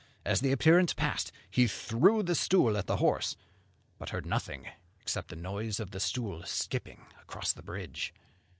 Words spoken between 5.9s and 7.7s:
the stool skipping across the